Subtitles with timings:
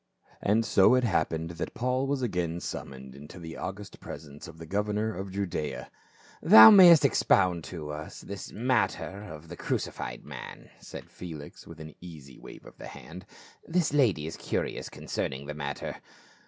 [0.41, 4.65] And so it happened that Paul was again summoned into the august presence of the
[4.65, 5.91] governor of Judaea."
[6.41, 9.65] Thou mayst expound to us this matter of the 412 PAUL.
[9.67, 13.27] crucified man," said Felix with an easy wave of tlie hand.
[13.63, 15.97] "This lady is curious concerning the matter."